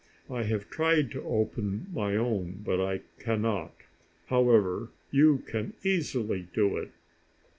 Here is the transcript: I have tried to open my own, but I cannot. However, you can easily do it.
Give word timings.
I 0.31 0.41
have 0.45 0.67
tried 0.71 1.11
to 1.11 1.21
open 1.21 1.85
my 1.93 2.15
own, 2.15 2.63
but 2.65 2.81
I 2.83 3.01
cannot. 3.19 3.71
However, 4.29 4.89
you 5.11 5.43
can 5.45 5.73
easily 5.83 6.47
do 6.55 6.75
it. 6.77 6.89